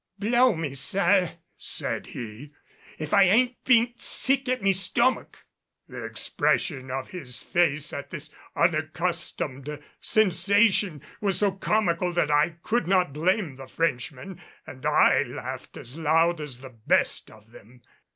"Blow 0.17 0.55
me, 0.55 0.73
sir," 0.73 1.33
said 1.57 2.07
he, 2.07 2.51
"if 2.97 3.13
I 3.13 3.55
bean't 3.65 4.01
sick 4.01 4.49
at 4.49 4.63
me 4.63 4.71
stomick." 4.71 5.43
The 5.87 6.03
expression 6.05 6.89
of 6.89 7.09
his 7.11 7.43
face 7.43 7.93
at 7.93 8.09
this 8.09 8.31
unaccustomed 8.55 9.79
sensation 9.99 11.03
was 11.21 11.37
so 11.37 11.51
comical 11.51 12.11
that 12.13 12.31
I 12.31 12.55
could 12.63 12.87
not 12.87 13.13
blame 13.13 13.57
the 13.57 13.67
Frenchmen, 13.67 14.41
and 14.65 14.83
I 14.87 15.21
laughed 15.21 15.77
as 15.77 15.99
loud 15.99 16.41
as 16.41 16.57
the 16.61 16.71
best 16.71 17.29
of 17.29 17.51
them. 17.51 17.83